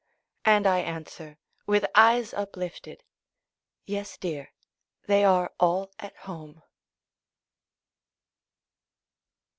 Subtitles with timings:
[0.45, 3.03] And I answer, with eyes uplifted,
[3.85, 4.49] "Yes, dear!
[5.05, 6.67] they are all at home." MARGARET E.